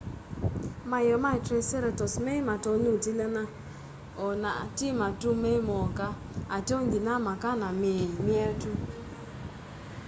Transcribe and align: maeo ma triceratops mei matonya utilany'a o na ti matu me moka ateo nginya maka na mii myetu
maeo 0.89 1.17
ma 1.25 1.31
triceratops 1.45 2.15
mei 2.25 2.41
matonya 2.49 2.89
utilany'a 2.97 3.43
o 4.25 4.27
na 4.43 4.51
ti 4.77 4.87
matu 4.99 5.29
me 5.41 5.51
moka 5.69 6.07
ateo 6.55 6.79
nginya 6.85 7.15
maka 7.27 7.49
na 7.61 7.67
mii 7.81 8.03
myetu 8.25 8.71